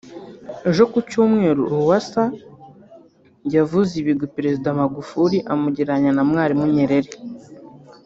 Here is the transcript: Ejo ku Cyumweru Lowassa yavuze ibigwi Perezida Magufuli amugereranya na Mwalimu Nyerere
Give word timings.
Ejo 0.69 0.83
ku 0.91 0.99
Cyumweru 1.09 1.61
Lowassa 1.71 2.23
yavuze 3.55 3.91
ibigwi 4.01 4.27
Perezida 4.35 4.77
Magufuli 4.79 5.37
amugereranya 5.53 6.11
na 6.13 6.23
Mwalimu 6.29 6.63
Nyerere 6.75 7.11